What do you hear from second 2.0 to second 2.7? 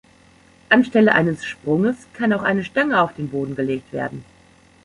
kann auch eine